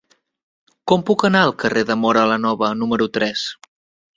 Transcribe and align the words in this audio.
Com 0.91 1.03
puc 1.09 1.25
anar 1.29 1.43
al 1.49 1.53
carrer 1.65 1.83
de 1.91 1.99
Móra 2.07 2.25
la 2.33 2.41
Nova 2.47 2.73
número 2.81 3.11
tres? 3.19 3.45